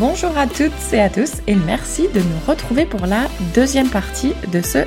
[0.00, 4.32] Bonjour à toutes et à tous et merci de nous retrouver pour la deuxième partie
[4.52, 4.78] de ce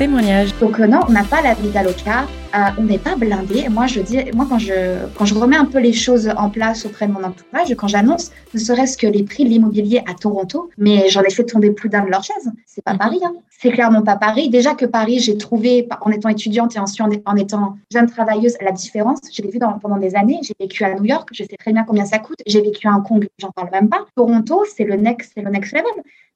[0.00, 0.58] témoignage.
[0.60, 3.68] Donc euh, non, on n'a pas la vie d'Aloca, euh, on n'est pas blindé.
[3.68, 4.72] Moi, je dis, moi quand je
[5.14, 8.30] quand je remets un peu les choses en place auprès de mon entourage, quand j'annonce,
[8.54, 11.90] ne serait-ce que les prix de l'immobilier à Toronto, mais j'en ai fait tomber plus
[11.90, 12.50] d'un de leurs chaises.
[12.64, 12.98] C'est pas mhm.
[12.98, 13.34] Paris, hein.
[13.50, 14.48] c'est clairement pas Paris.
[14.48, 18.72] Déjà que Paris, j'ai trouvé en étant étudiante et ensuite en étant jeune travailleuse la
[18.72, 19.18] différence.
[19.30, 20.40] Je l'ai vu pendant des années.
[20.42, 22.38] J'ai vécu à New York, je sais très bien combien ça coûte.
[22.46, 24.06] J'ai vécu à Hong Kong, j'en parle même pas.
[24.16, 25.92] Toronto, c'est le next, c'est le next level.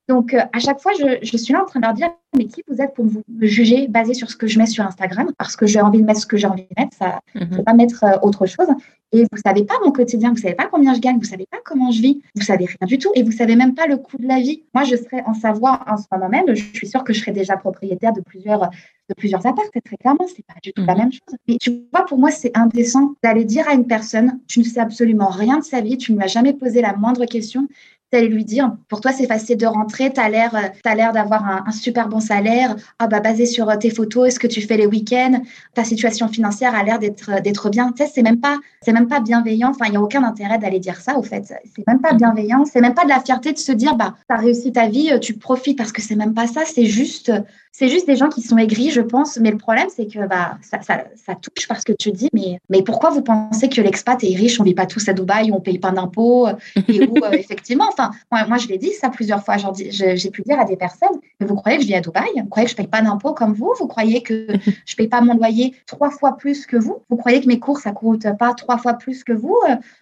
[0.09, 2.45] Donc, euh, à chaque fois, je, je, suis là en train de leur dire, mais
[2.47, 5.31] qui vous êtes pour vous me juger basé sur ce que je mets sur Instagram?
[5.39, 7.65] Parce que j'ai envie de mettre ce que j'ai envie de mettre, ça ne mhm.
[7.65, 8.69] pas mettre euh, autre chose.
[9.13, 11.59] Et vous savez pas mon quotidien, vous savez pas combien je gagne, vous savez pas
[11.65, 14.19] comment je vis, vous savez rien du tout, et vous savez même pas le coût
[14.19, 14.65] de la vie.
[14.75, 17.33] Moi, je serais en savoir en ce moment même, je suis sûre que je serais
[17.33, 18.71] déjà propriétaire de plusieurs
[19.09, 21.01] de plusieurs apparts, très clairement, c'est pas du tout la mhm.
[21.01, 21.37] même chose.
[21.47, 24.81] Mais tu vois, pour moi, c'est indécent d'aller dire à une personne, tu ne sais
[24.81, 27.69] absolument rien de sa vie, tu ne lui as jamais posé la moindre question,
[28.15, 31.45] d'aller lui dire pour toi c'est facile de rentrer, tu as l'air euh, l'air d'avoir
[31.67, 34.77] un, super bon salaire, ah bah basé sur euh, tes photos, est-ce que tu fais
[34.77, 35.43] les week-ends,
[35.75, 37.93] ta situation financière a l'air d'être euh, d'être bien.
[37.93, 40.59] Tu sais, c'est même pas c'est même pas bienveillant, enfin il y a aucun intérêt
[40.59, 41.45] d'aller dire ça au fait.
[41.75, 44.35] C'est même pas bienveillant, c'est même pas de la fierté de se dire bah tu
[44.35, 47.33] as réussi ta vie, tu profites parce que c'est même pas ça, c'est juste
[47.77, 49.37] c'est juste des gens qui sont aigris, je pense.
[49.37, 52.61] Mais le problème, c'est que bah, ça, ça, ça, touche parce que tu dis, mais,
[52.71, 55.51] mais pourquoi vous pensez que l'expat est riche, on ne vit pas tous à Dubaï,
[55.51, 56.47] on paye pas d'impôts
[56.87, 59.57] Et où, effectivement, enfin, moi, moi je l'ai dit ça plusieurs fois.
[59.57, 62.29] J'ai pu dire à des personnes, mais vous croyez que je vis à Dubaï?
[62.37, 63.73] Vous croyez que je ne paye pas d'impôts comme vous?
[63.79, 64.47] Vous croyez que
[64.87, 67.03] je ne paye pas mon loyer trois fois plus que vous?
[67.09, 69.59] Vous croyez que mes cours, ça ne coûte pas trois fois plus que vous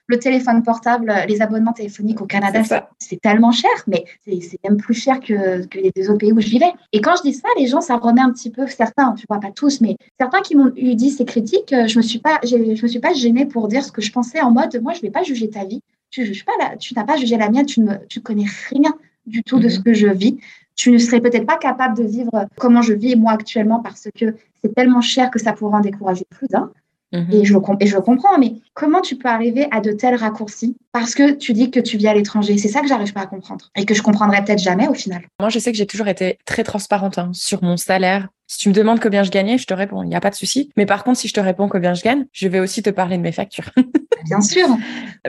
[0.07, 2.63] Le téléphone portable, les abonnements téléphoniques au Canada,
[2.99, 6.49] c'est tellement cher, mais c'est même plus cher que, que les autres pays où je
[6.49, 6.73] vivais.
[6.93, 9.41] Et quand je dis ça, les gens, ça remet un petit peu, certains, tu vois,
[9.41, 12.39] pas tous, mais certains qui m'ont eu dit ces critiques, euh, je me suis pas,
[12.45, 15.01] je me suis pas gênée pour dire ce que je pensais en mode, moi, je
[15.01, 15.83] vais pas juger ta vie,
[16.13, 18.95] tu juges pas là, tu n'as pas jugé la mienne, tu ne tu connais rien
[19.27, 19.85] du tout de ce mhm.
[19.85, 20.39] que je vis.
[20.77, 24.37] Tu ne serais peut-être pas capable de vivre comment je vis moi actuellement parce que
[24.63, 26.71] c'est tellement cher que ça pourrait en décourager plus d'un.
[27.13, 27.29] Mhm.
[27.31, 31.15] Et, je, et je comprends, mais comment tu peux arriver à de tels raccourcis parce
[31.15, 32.57] que tu dis que tu vis à l'étranger?
[32.57, 35.23] C'est ça que j'arrive pas à comprendre et que je comprendrai peut-être jamais au final.
[35.41, 38.69] Moi, je sais que j'ai toujours été très transparente hein, sur mon salaire, si tu
[38.69, 40.71] me demandes combien je gagnais, je te réponds, il n'y a pas de souci.
[40.77, 43.17] Mais par contre, si je te réponds combien je gagne, je vais aussi te parler
[43.17, 43.71] de mes factures.
[44.25, 44.67] Bien sûr.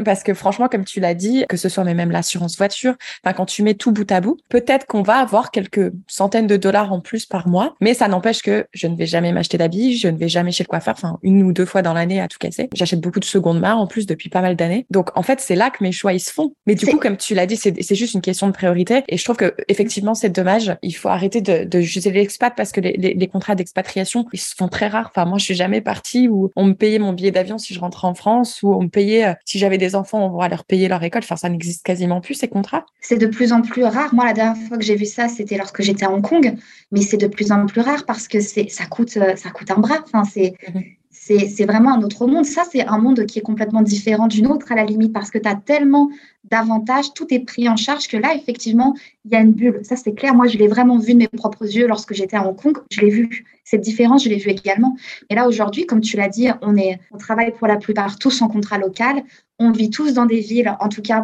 [0.05, 3.45] Parce que franchement, comme tu l'as dit, que ce soit même l'assurance voiture, enfin, quand
[3.45, 6.99] tu mets tout bout à bout, peut-être qu'on va avoir quelques centaines de dollars en
[6.99, 10.17] plus par mois, mais ça n'empêche que je ne vais jamais m'acheter d'habits, je ne
[10.17, 12.69] vais jamais chez le coiffeur, enfin, une ou deux fois dans l'année à tout casser.
[12.73, 14.85] J'achète beaucoup de seconde main en plus depuis pas mal d'années.
[14.89, 16.53] Donc, en fait, c'est là que mes choix, ils se font.
[16.65, 19.03] Mais du coup, comme tu l'as dit, c'est juste une question de priorité.
[19.07, 20.75] Et je trouve que, effectivement, c'est dommage.
[20.81, 24.39] Il faut arrêter de, de juger l'expat parce que les, les, les contrats d'expatriation ils
[24.39, 25.11] se font très rares.
[25.13, 27.79] Enfin, moi, je suis jamais partie où on me payait mon billet d'avion si je
[27.79, 30.65] rentrais en France, ou on me payait, euh, si j'avais des enfants, on va leur
[30.65, 31.21] payer leur école.
[31.23, 32.85] Enfin, ça n'existe quasiment plus, ces contrats.
[33.01, 34.13] C'est de plus en plus rare.
[34.13, 36.55] Moi, la dernière fois que j'ai vu ça, c'était lorsque j'étais à Hong Kong,
[36.91, 39.71] mais c'est de plus en plus rare parce que c'est, ça coûte, euh, ça coûte
[39.71, 39.99] un bras.
[40.05, 42.45] Enfin, c'est, mhm c'est vraiment un autre monde.
[42.45, 45.37] Ça, c'est un monde qui est complètement différent d'une autre à la limite parce que
[45.37, 46.09] tu as tellement
[46.43, 49.79] d'avantages, tout est pris en charge que là, effectivement, il y a une bulle.
[49.83, 50.33] Ça, c'est clair.
[50.33, 52.77] Moi, je l'ai vraiment vu de mes propres yeux lorsque j'étais à Hong Kong.
[52.91, 53.45] Je l'ai vu.
[53.63, 54.97] Cette différence, je l'ai vu également.
[55.29, 58.41] Et là, aujourd'hui, comme tu l'as dit, on, est, on travaille pour la plupart tous
[58.41, 59.23] en contrat local.
[59.59, 61.23] On vit tous dans des villes, en tout cas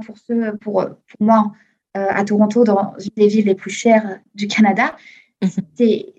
[0.62, 0.86] pour
[1.20, 1.52] moi,
[1.98, 4.96] euh, à Toronto, dans une des villes les plus chères du Canada.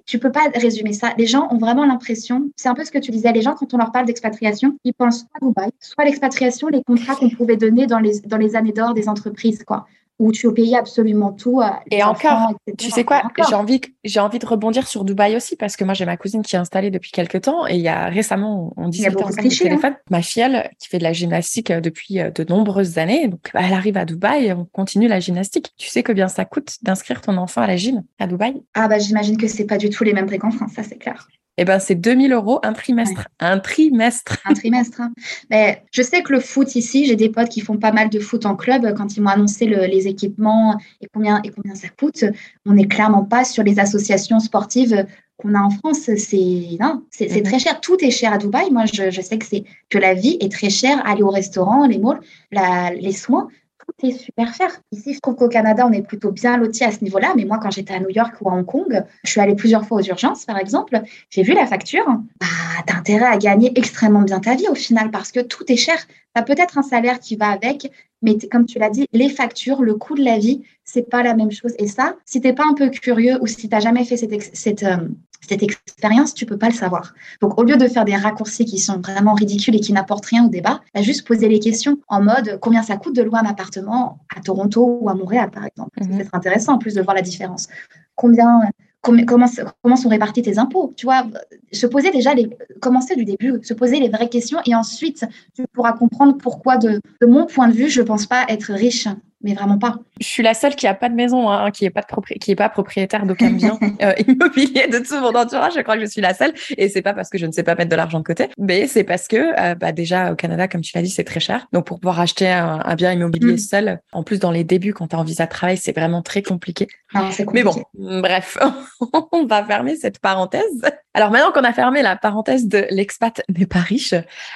[0.06, 1.12] Tu peux pas résumer ça.
[1.18, 3.74] Les gens ont vraiment l'impression, c'est un peu ce que tu disais, les gens, quand
[3.74, 7.56] on leur parle d'expatriation, ils pensent soit à Dubaï, soit l'expatriation, les contrats qu'on pouvait
[7.56, 9.62] donner dans les, dans les années d'or des entreprises.
[9.64, 9.86] quoi
[10.20, 11.60] où tu payes absolument tout.
[11.90, 15.76] Et encore, tu sais quoi, j'ai envie, j'ai envie de rebondir sur Dubaï aussi parce
[15.76, 18.04] que moi j'ai ma cousine qui est installée depuis quelques temps et il y a
[18.06, 19.56] récemment, on discutait ensemble au hein.
[19.58, 23.50] téléphone, ma fille qui fait de la gymnastique euh, depuis euh, de nombreuses années, donc
[23.54, 25.72] bah, elle arrive à Dubaï, on continue la gymnastique.
[25.78, 28.62] Tu sais combien ça coûte d'inscrire ton enfant à la gym à Dubaï?
[28.74, 30.98] Ah bah j'imagine que c'est pas du tout les mêmes prix qu'en France, ça c'est
[30.98, 31.28] clair
[31.62, 33.28] eh ben, c'est 2000 euros un trimestre.
[33.38, 34.38] Un trimestre.
[34.46, 35.02] Un trimestre.
[35.02, 35.12] Hein.
[35.50, 38.18] Mais je sais que le foot ici, j'ai des potes qui font pas mal de
[38.18, 38.94] foot en club.
[38.96, 42.24] Quand ils m'ont annoncé les équipements et combien, et combien ça coûte,
[42.64, 45.04] on n'est clairement pas sur les associations sportives
[45.36, 46.08] qu'on a en France.
[46.16, 47.42] C'est non, c'est mhm.
[47.42, 47.78] très cher.
[47.82, 48.70] Tout est cher à Dubaï.
[48.70, 51.06] Moi, je, sais que c'est que la vie est très chère.
[51.06, 53.48] Aller au restaurant, les malls, les soins
[53.98, 54.70] c'est super cher.
[54.92, 57.32] Ici, je trouve qu'au Canada, on est plutôt bien loti à ce niveau-là.
[57.36, 59.84] Mais moi, quand j'étais à New York ou à Hong Kong, je suis allée plusieurs
[59.84, 61.00] fois aux urgences, par exemple.
[61.30, 62.04] J'ai vu la facture.
[62.40, 62.46] Bah,
[62.86, 65.96] as intérêt à gagner extrêmement bien ta vie au final parce que tout est cher.
[66.06, 67.90] Tu as peut-être un salaire qui va avec,
[68.22, 71.34] mais comme tu l'as dit, les factures, le coût de la vie, c'est pas la
[71.34, 71.74] même chose.
[71.78, 74.56] Et ça, si t'es pas un peu curieux ou si tu n'as jamais fait cette,
[74.56, 75.08] cette, euh,
[75.46, 77.14] cette expérience, tu peux pas le savoir.
[77.40, 80.46] Donc, au lieu de faire des raccourcis qui sont vraiment ridicules et qui n'apportent rien
[80.46, 83.48] au débat, bah, juste poser les questions en mode combien ça coûte de louer un
[83.48, 85.98] appartement à Toronto ou à Montréal, par exemple?
[86.00, 86.28] C'est mhm.
[86.32, 87.68] intéressant en plus de voir la différence.
[88.14, 88.60] Combien
[89.02, 89.46] comment,
[89.82, 90.92] comment sont répartis tes impôts?
[90.96, 91.24] Tu vois,
[91.72, 92.50] se poser déjà les,
[92.80, 97.00] commencer du début, se poser les vraies questions et ensuite tu pourras comprendre pourquoi, de,
[97.20, 99.08] de mon point de vue, je pense pas être riche
[99.42, 99.98] mais vraiment pas.
[100.20, 102.50] Je suis la seule qui a pas de maison, hein, qui est pas de qui
[102.50, 105.72] est pas propriétaire d'aucun bien euh, immobilier de tout mon entourage.
[105.74, 107.62] Je crois que je suis la seule, et c'est pas parce que je ne sais
[107.62, 110.68] pas mettre de l'argent de côté, mais c'est parce que euh, bah, déjà au Canada,
[110.68, 111.66] comme tu l'as dit, c'est très cher.
[111.72, 113.58] Donc pour pouvoir acheter un, bien immobilier mm.
[113.58, 116.22] seul, en plus dans les débuts quand tu as en visa de travail, c'est vraiment
[116.22, 116.88] très compliqué.
[117.14, 118.58] Ah, mais bon, bref,
[119.32, 120.82] on va fermer cette parenthèse.
[121.12, 124.14] Alors maintenant qu'on a fermé la parenthèse de l'expat n'est pas riche,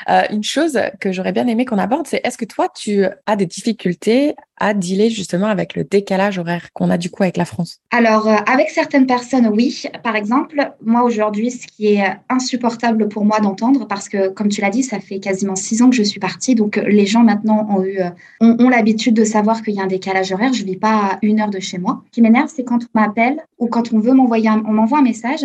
[0.09, 3.37] euh, une chose que j'aurais bien aimé qu'on aborde, c'est est-ce que toi tu as
[3.37, 7.45] des difficultés à dealer justement avec le décalage horaire qu'on a du coup avec la
[7.45, 9.85] France Alors euh, avec certaines personnes, oui.
[10.03, 14.61] Par exemple, moi aujourd'hui, ce qui est insupportable pour moi d'entendre, parce que comme tu
[14.61, 17.67] l'as dit, ça fait quasiment six ans que je suis partie, donc les gens maintenant
[17.71, 18.11] ont eu euh,
[18.41, 20.53] ont, l'habitude de savoir qu'il y a un décalage horaire.
[20.53, 22.03] Je vis pas à une heure de chez moi.
[22.07, 25.03] Ce qui m'énerve, c'est quand on m'appelle ou quand on veut m'envoyer, on m'envoie un
[25.03, 25.45] message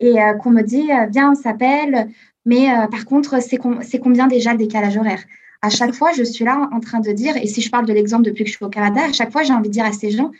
[0.00, 2.08] et euh, qu'on me dit, euh, viens, on s'appelle,
[2.44, 5.22] mais euh, par contre, c'est combien déjà le décalage horaire?
[5.62, 7.92] À chaque fois, je suis là en train de dire, et si je parle de
[7.92, 9.92] l'exemple depuis que je suis au Canada, à chaque fois, j'ai envie de dire à
[9.92, 10.30] ces gens,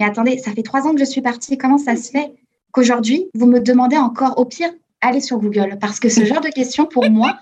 [0.00, 2.32] mais attendez, ça fait trois ans que je suis partie, comment ça se fait
[2.72, 6.48] qu'aujourd'hui, vous me demandez encore, au pire, allez sur Google, parce que ce genre de
[6.48, 7.38] questions, pour moi,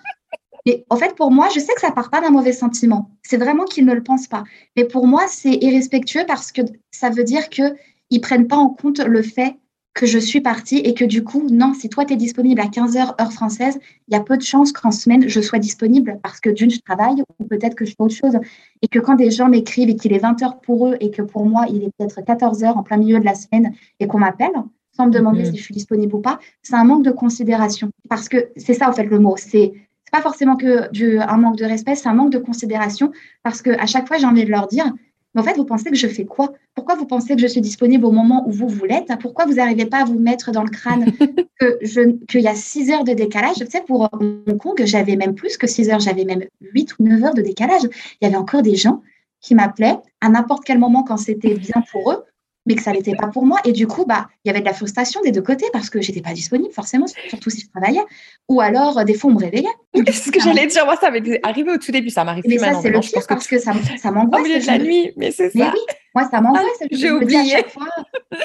[0.64, 3.10] et en fait, pour moi, je sais que ça part pas d'un mauvais sentiment.
[3.22, 4.44] C'est vraiment qu'ils ne le pensent pas.
[4.76, 6.62] Mais pour moi, c'est irrespectueux parce que
[6.92, 7.74] ça veut dire qu'ils
[8.12, 9.56] ne prennent pas en compte le fait
[9.94, 12.66] que je suis partie et que du coup, non, si toi, tu es disponible à
[12.66, 13.78] 15h heure française,
[14.08, 16.80] il y a peu de chances qu'en semaine, je sois disponible parce que d'une, je
[16.80, 18.38] travaille ou peut-être que je fais autre chose.
[18.80, 21.44] Et que quand des gens m'écrivent et qu'il est 20h pour eux et que pour
[21.44, 24.52] moi, il est peut-être 14h en plein milieu de la semaine et qu'on m'appelle
[24.94, 25.52] sans me demander mhm.
[25.52, 27.90] si je suis disponible ou pas, c'est un manque de considération.
[28.08, 29.36] Parce que c'est ça, en fait, le mot.
[29.38, 29.72] C'est
[30.10, 33.10] pas forcément que du, un manque de respect, c'est un manque de considération
[33.42, 34.92] parce que à chaque fois, j'ai envie de leur dire,
[35.34, 36.52] mais en fait, vous pensez que je fais quoi?
[36.74, 39.10] Pourquoi vous pensez que je suis disponible au moment où vous vous l'êtes?
[39.20, 41.06] Pourquoi vous n'arrivez pas à vous mettre dans le crâne
[42.28, 43.56] qu'il y a 6 heures de décalage?
[43.56, 47.04] Tu sais, pour Hong Kong, j'avais même plus que 6 heures, j'avais même 8 ou
[47.04, 47.82] 9 heures de décalage.
[48.20, 49.02] Il y avait encore des gens
[49.40, 52.24] qui m'appelaient à n'importe quel moment quand c'était bien pour eux
[52.66, 53.58] mais que ça n'était pas pour moi.
[53.64, 56.00] Et du coup, bah, il y avait de la frustration des deux côtés parce que
[56.00, 58.02] j'étais pas disponible, forcément, surtout si je travaillais.
[58.48, 59.68] Ou alors, euh, des fois, on me réveillait.
[60.06, 60.84] C'est ce que j'allais dire.
[60.84, 62.10] Moi, ça m'est arrivé au tout début.
[62.10, 64.40] Ça m'arrive plus ça, c'est le pire parce que, ça, ça m'angoisse.
[64.40, 65.58] Au milieu de la nuit, mais c'est ça.
[65.58, 65.80] Mais oui,
[66.14, 66.64] moi, ça m'angoisse.
[66.80, 67.64] Ah, j'ai oublié.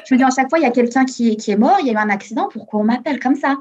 [0.06, 1.88] je me dis à chaque fois, il y a quelqu'un qui, qui est mort, il
[1.88, 3.58] y a eu un accident, pourquoi on m'appelle comme ça?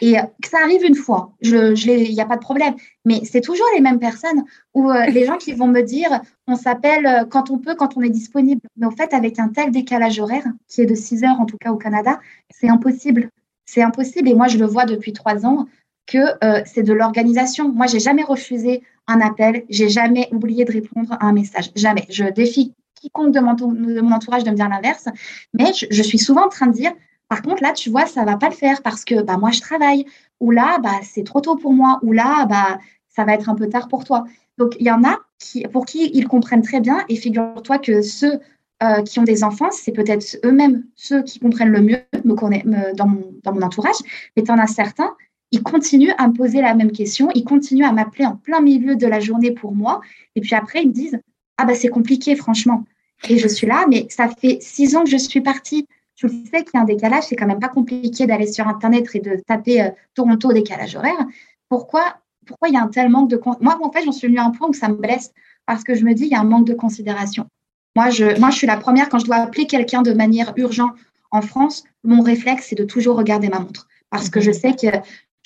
[0.00, 1.74] Et euh, que ça arrive une fois, il
[2.14, 2.74] n'y a pas de problème.
[3.04, 4.44] Mais c'est toujours les mêmes personnes
[4.74, 7.96] ou euh, les gens qui vont me dire on s'appelle euh, quand on peut, quand
[7.96, 8.60] on est disponible.
[8.76, 11.58] Mais au fait, avec un tel décalage horaire, qui est de 6 heures en tout
[11.58, 12.20] cas au Canada,
[12.50, 13.30] c'est impossible.
[13.66, 14.28] C'est impossible.
[14.28, 15.66] Et moi, je le vois depuis trois ans
[16.06, 16.18] que
[16.64, 17.70] c'est de l'organisation.
[17.70, 21.70] Moi, j'ai jamais refusé un appel, j'ai jamais oublié de répondre à un message.
[21.76, 22.06] Jamais.
[22.08, 25.04] Je défie quiconque de mon, de mon entourage de me dire l'inverse.
[25.52, 26.92] Mais je suis souvent en train de dire
[27.28, 29.60] par contre, là, tu vois, ça va pas le faire parce que bah, moi, je
[29.60, 30.06] travaille.
[30.40, 31.98] Ou là, bah, c'est trop tôt pour moi.
[32.02, 32.78] Ou là, bah,
[33.08, 34.24] ça va être un peu tard pour toi.
[34.56, 37.04] Donc, il y en a qui, pour qui ils comprennent très bien.
[37.08, 38.40] Et figure-toi que ceux
[38.82, 43.06] euh, qui ont des enfants, c'est peut-être eux-mêmes ceux qui comprennent le mieux me dans,
[43.06, 43.96] mon, dans mon entourage.
[44.36, 45.14] Mais tu en as certains,
[45.50, 47.28] ils continuent à me poser la même question.
[47.34, 50.00] Ils continuent à m'appeler en plein milieu de la journée pour moi.
[50.34, 51.20] Et puis après, ils me disent
[51.58, 52.84] Ah, bah, c'est compliqué, franchement.
[53.28, 55.86] Et je suis là, mais ça fait six ans que je suis partie
[56.18, 59.08] je sais qu'il y a un décalage, c'est quand même pas compliqué d'aller sur Internet
[59.14, 61.26] et de taper euh, Toronto décalage horaire.
[61.68, 63.40] Pourquoi, pourquoi il y a un tel manque de...
[63.60, 65.32] Moi, en fait, j'en suis venue à un point où ça me blesse
[65.64, 67.46] parce que je me dis, il y a un manque de considération.
[67.94, 70.92] Moi, je, moi, je suis la première, quand je dois appeler quelqu'un de manière urgente
[71.30, 73.86] en France, mon réflexe, c'est de toujours regarder ma montre.
[74.10, 74.88] Parce que je sais que,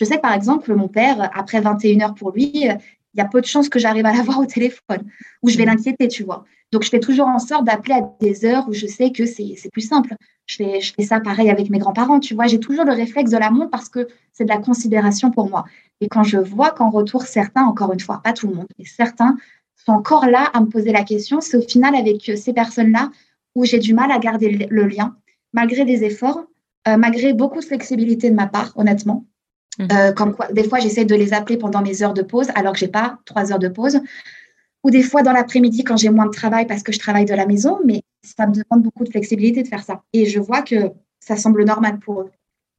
[0.01, 2.69] je sais que, par exemple, mon père, après 21 heures pour lui,
[3.15, 5.05] il y a peu de chances que j'arrive à l'avoir au téléphone
[5.43, 6.45] ou je vais l'inquiéter, tu vois.
[6.73, 9.55] Donc, je fais toujours en sorte d'appeler à des heures où je sais que c'est
[9.71, 10.15] plus simple.
[10.47, 12.47] Je fais, je fais ça pareil avec mes grands-parents, tu vois.
[12.47, 15.65] J'ai toujours le réflexe de la montre parce que c'est de la considération pour moi.
[16.01, 18.87] Et quand je vois qu'en retour, certains, encore une fois, pas tout le monde, mais
[18.87, 19.37] certains
[19.77, 23.11] sont encore là à me poser la question, c'est au final avec euh, ces personnes-là
[23.55, 25.17] où j'ai du mal à garder le lien,
[25.53, 26.45] malgré des efforts,
[26.89, 29.27] euh, malgré beaucoup de flexibilité de ma part, honnêtement.
[29.79, 29.87] Mmh.
[29.93, 32.75] Euh, comme quoi, des fois, j'essaie de les appeler pendant mes heures de pause, alors
[32.75, 34.01] que j'ai pas trois heures de pause
[34.85, 37.35] ou des fois dans l'après-midi quand j'ai moins de travail parce que je travaille de
[37.35, 40.03] la maison, mais ça me demande beaucoup de flexibilité de faire ça.
[40.13, 42.31] Et je vois que ça semble normal pour eux.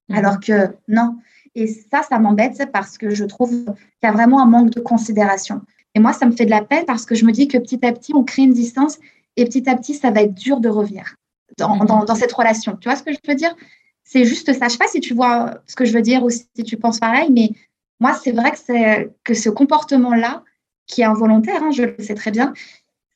[0.10, 0.18] Mhm.
[0.18, 1.18] Alors que non.
[1.56, 4.80] Et ça, ça m'embête parce que je trouve qu'il y a vraiment un manque de
[4.80, 5.62] considération.
[5.96, 7.86] Et moi, ça me fait de la peine parce que je me dis que petit
[7.86, 9.00] à petit, on crée une distance
[9.38, 11.16] et petit à petit, ça va être dur de revenir
[11.58, 12.06] dans, mhm.
[12.06, 12.76] dans, cette relation.
[12.78, 13.56] Tu vois ce que je veux dire?
[14.04, 14.68] C'est juste ça.
[14.68, 17.00] Je sais pas si tu vois ce que je veux dire ou si tu penses
[17.00, 17.52] pareil, mais
[18.00, 20.44] moi, c'est vrai que, c'est, que ce comportement-là,
[20.88, 22.54] qui est involontaire, hein, je le sais très bien,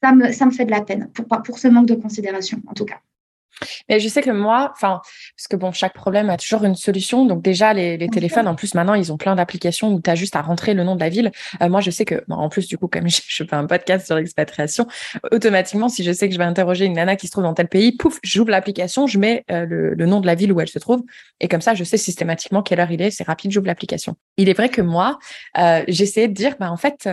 [0.01, 2.73] ça me, ça me fait de la peine pour, pour ce manque de considération, en
[2.73, 3.01] tout cas.
[3.89, 5.01] Mais je sais que moi, enfin,
[5.35, 7.25] parce que bon, chaque problème a toujours une solution.
[7.25, 10.15] Donc déjà, les, les téléphones, en plus, maintenant, ils ont plein d'applications où tu as
[10.15, 11.31] juste à rentrer le nom de la ville.
[11.61, 14.05] Euh, moi, je sais que, en plus, du coup, comme je, je fais un podcast
[14.05, 14.87] sur l'expatriation,
[15.31, 17.67] automatiquement, si je sais que je vais interroger une nana qui se trouve dans tel
[17.67, 20.69] pays, pouf, j'ouvre l'application, je mets euh, le, le, nom de la ville où elle
[20.69, 21.03] se trouve.
[21.39, 23.11] Et comme ça, je sais systématiquement quelle heure il est.
[23.11, 24.15] C'est rapide, j'ouvre l'application.
[24.37, 25.17] Il est vrai que moi,
[25.57, 27.09] euh, j'essayais de dire, bah, en fait,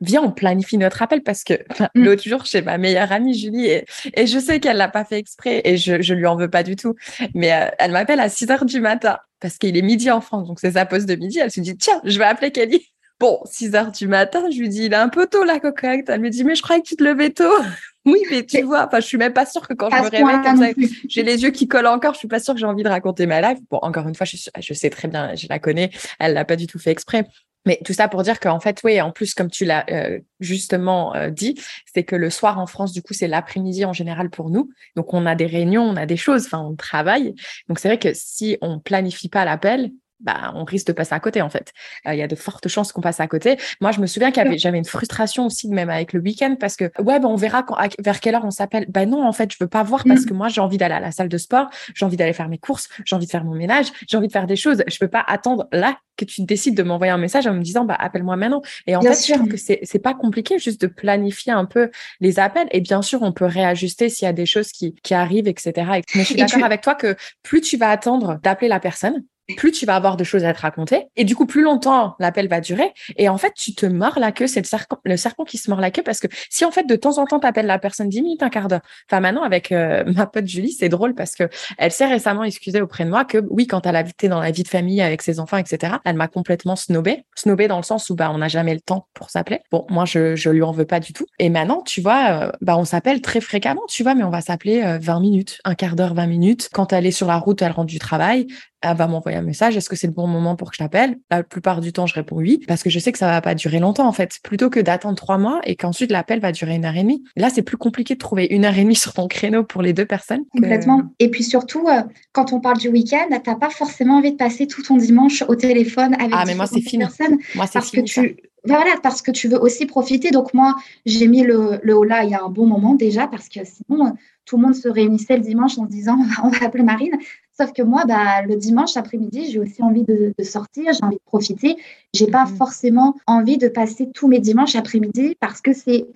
[0.00, 1.86] viens, on planifie notre appel parce que mm.
[1.94, 3.84] l'autre jour, chez ma meilleure amie Julie, et,
[4.14, 6.62] et je sais qu'elle l'a pas fait exprès et je, je lui en veux pas
[6.62, 6.94] du tout,
[7.34, 10.48] mais euh, elle m'appelle à 6 heures du matin parce qu'il est midi en France,
[10.48, 11.38] donc c'est sa pause de midi.
[11.38, 12.86] Elle se dit, tiens, je vais appeler Kelly.
[13.18, 16.06] Bon, 6 heures du matin, je lui dis, il est un peu tôt la cocotte.
[16.06, 17.44] Elle me dit, mais je croyais que tu te levais tôt.
[18.04, 20.42] oui, mais tu vois, enfin, je suis même pas sûre que quand je me réveille
[20.44, 20.66] comme ça,
[21.08, 23.24] j'ai les yeux qui collent encore, je suis pas sûre que j'ai envie de raconter
[23.24, 23.58] ma life.
[23.70, 25.88] Bon, encore une fois, je, je sais très bien, je la connais,
[26.18, 27.26] elle l'a pas du tout fait exprès.
[27.66, 31.14] Mais tout ça pour dire qu'en fait, oui, en plus, comme tu l'as euh, justement
[31.14, 31.60] euh, dit,
[31.92, 34.70] c'est que le soir en France, du coup, c'est l'après-midi en général pour nous.
[34.94, 37.34] Donc, on a des réunions, on a des choses, enfin, on travaille.
[37.68, 41.20] Donc, c'est vrai que si on planifie pas l'appel, bah, on risque de passer à
[41.20, 41.72] côté en fait.
[42.06, 43.58] Euh, il y a de fortes chances qu'on passe à côté.
[43.80, 46.84] Moi, je me souviens qu'il j'avais une frustration aussi même avec le week-end parce que
[47.00, 48.86] ouais, bah, on verra quand, vers quelle heure on s'appelle.
[48.88, 50.26] Bah non, en fait, je veux pas voir parce mm.
[50.26, 52.58] que moi, j'ai envie d'aller à la salle de sport, j'ai envie d'aller faire mes
[52.58, 54.82] courses, j'ai envie de faire mon ménage, j'ai envie de faire des choses.
[54.86, 57.84] Je peux pas attendre là que tu décides de m'envoyer un message en me disant
[57.84, 58.62] bah appelle-moi maintenant.
[58.86, 61.90] Et en fait, je trouve que c'est c'est pas compliqué juste de planifier un peu
[62.20, 65.14] les appels et bien sûr on peut réajuster s'il y a des choses qui qui
[65.14, 65.72] arrivent etc.
[66.14, 69.70] Mais je suis d'accord avec toi que plus tu vas attendre d'appeler la personne, plus
[69.70, 71.06] tu vas avoir de choses à te raconter.
[71.16, 72.92] Et du coup, plus longtemps l'appel va durer.
[73.16, 74.46] Et en fait, tu te mords la queue.
[74.46, 76.84] C'est le serpent, le serpent qui se mord la queue parce que si en fait,
[76.84, 78.80] de temps en temps, tu appelles la personne 10 minutes, un quart d'heure.
[79.10, 81.48] Enfin, maintenant, avec euh, ma pote Julie, c'est drôle parce que
[81.78, 84.62] elle s'est récemment excusée auprès de moi que oui, quand elle habitait dans la vie
[84.62, 87.24] de famille avec ses enfants, etc., elle m'a complètement snobé.
[87.36, 89.60] Snobé dans le sens où, bah, on n'a jamais le temps pour s'appeler.
[89.70, 91.26] Bon, moi, je, je lui en veux pas du tout.
[91.38, 94.40] Et maintenant, tu vois, euh, bah, on s'appelle très fréquemment, tu vois, mais on va
[94.40, 96.68] s'appeler 20 euh, minutes, un quart d'heure, 20 minutes.
[96.72, 98.46] Quand elle est sur la route, elle rentre du travail
[98.90, 99.76] elle va m'envoyer un message.
[99.76, 101.18] Est-ce que c'est le bon moment pour que je t'appelle?
[101.30, 103.54] La plupart du temps, je réponds oui, parce que je sais que ça va pas
[103.54, 104.38] durer longtemps en fait.
[104.42, 107.22] Plutôt que d'attendre trois mois et qu'ensuite l'appel va durer une heure et demie.
[107.36, 109.92] Là, c'est plus compliqué de trouver une heure et demie sur ton créneau pour les
[109.92, 110.44] deux personnes.
[110.52, 111.02] Complètement.
[111.18, 112.02] Et puis surtout, euh,
[112.32, 115.54] quand on parle du week-end, t'as pas forcément envie de passer tout ton dimanche au
[115.54, 117.04] téléphone avec ah, mais moi, c'est fini.
[117.04, 117.38] personnes.
[117.54, 118.36] Moi, c'est parce que tu
[118.74, 120.30] voilà, parce que tu veux aussi profiter.
[120.30, 123.48] Donc moi, j'ai mis le, le là il y a un bon moment déjà, parce
[123.48, 124.14] que sinon,
[124.46, 127.18] tout le monde se réunissait le dimanche en se disant on va appeler Marine.
[127.58, 131.22] Sauf que moi, bah, le dimanche après-midi, j'ai aussi envie de, sortir, j'ai envie de
[131.24, 131.76] profiter.
[132.12, 132.56] J'ai pas mhm.
[132.56, 136.06] forcément envie de passer tous mes dimanches après-midi parce que c'est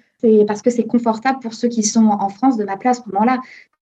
[0.46, 3.08] parce que c'est confortable pour ceux qui sont en France de ma place à ce
[3.08, 3.40] moment-là.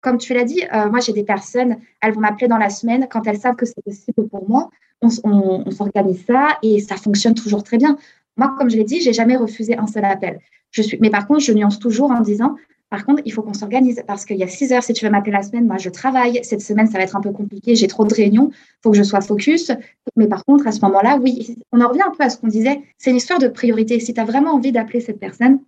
[0.01, 3.09] Comme tu l'as dit, euh, moi j'ai des personnes, elles vont m'appeler dans la semaine
[3.11, 4.71] quand elles savent que c'est possible pour moi.
[5.03, 7.99] On, on s'organise ça et ça fonctionne toujours très bien.
[8.37, 10.39] Moi, comme je l'ai dit, j'ai jamais refusé un seul appel.
[10.71, 12.57] Je suis, mais par contre, je nuance toujours en disant
[12.95, 15.11] par contre, il faut qu'on s'organise parce qu'il y a six heures, si tu veux
[15.11, 16.39] m'appeler la semaine, moi je travaille.
[16.45, 18.97] Cette semaine, ça va être un peu compliqué, j'ai trop de réunions, il faut que
[18.97, 19.73] je sois focus.
[20.15, 22.47] Mais par contre, à ce moment-là, oui, on en revient un peu à ce qu'on
[22.47, 23.99] disait, c'est une histoire de priorité.
[23.99, 25.59] Si tu as vraiment envie d'appeler cette personne,